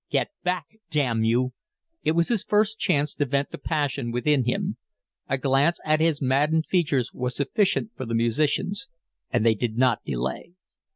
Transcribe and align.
"Get 0.09 0.29
back, 0.43 0.65
damn 0.89 1.23
you!" 1.23 1.53
It 2.01 2.13
was 2.13 2.29
his 2.29 2.43
first 2.43 2.79
chance 2.79 3.13
to 3.13 3.23
vent 3.25 3.51
the 3.51 3.59
passion 3.59 4.09
within 4.11 4.45
him. 4.45 4.77
A 5.29 5.37
glance 5.37 5.79
at 5.85 5.99
his 6.01 6.19
maddened 6.23 6.65
features 6.65 7.13
was 7.13 7.35
sufficient 7.35 7.91
for 7.95 8.07
the 8.07 8.15
musicians, 8.15 8.87
and 9.29 9.45
they 9.45 9.53
did 9.53 9.77
not 9.77 10.03
delay. 10.03 10.53